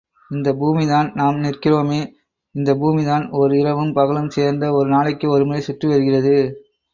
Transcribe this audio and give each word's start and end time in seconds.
இந்தப் 0.31 0.59
பூமிதான், 0.59 1.13
நாம் 1.13 1.35
நிற்கிறோமே 1.43 1.99
இந்தப் 2.55 2.81
பூமிதான் 2.83 3.29
ஓர் 3.31 3.53
இரவும் 3.55 3.93
பகலும் 3.93 4.29
சேர்ந்த 4.29 4.71
ஒருநாளுக்கு 4.71 5.27
ஒருமுறை 5.27 5.61
சுற்றி 5.61 5.87
வருகிறது. 5.87 6.35